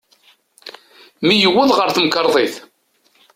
Mi 1.25 1.35
yewweḍ 1.37 1.71
ɣer 1.77 1.89
temkerḍit. 1.95 2.55